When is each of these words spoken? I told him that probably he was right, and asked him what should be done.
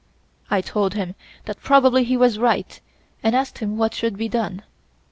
I 0.49 0.61
told 0.61 0.95
him 0.95 1.13
that 1.45 1.61
probably 1.61 2.03
he 2.03 2.17
was 2.17 2.39
right, 2.39 2.81
and 3.21 3.35
asked 3.35 3.59
him 3.59 3.77
what 3.77 3.93
should 3.93 4.17
be 4.17 4.27
done. 4.29 4.63